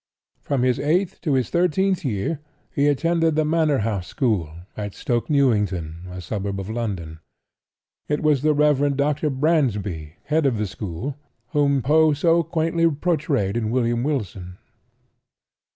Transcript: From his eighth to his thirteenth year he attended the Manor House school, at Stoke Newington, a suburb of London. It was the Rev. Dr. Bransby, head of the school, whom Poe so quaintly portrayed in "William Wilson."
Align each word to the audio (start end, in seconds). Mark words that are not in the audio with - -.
From 0.41 0.63
his 0.63 0.79
eighth 0.79 1.21
to 1.21 1.33
his 1.35 1.51
thirteenth 1.51 2.03
year 2.03 2.39
he 2.71 2.87
attended 2.87 3.35
the 3.35 3.45
Manor 3.45 3.77
House 3.85 4.07
school, 4.07 4.49
at 4.75 4.95
Stoke 4.95 5.29
Newington, 5.29 6.07
a 6.09 6.19
suburb 6.21 6.59
of 6.59 6.71
London. 6.71 7.19
It 8.07 8.23
was 8.23 8.41
the 8.41 8.55
Rev. 8.55 8.97
Dr. 8.97 9.29
Bransby, 9.29 10.15
head 10.23 10.47
of 10.47 10.57
the 10.57 10.65
school, 10.65 11.17
whom 11.49 11.83
Poe 11.83 12.13
so 12.13 12.41
quaintly 12.41 12.89
portrayed 12.89 13.55
in 13.55 13.69
"William 13.69 14.01
Wilson." 14.01 14.57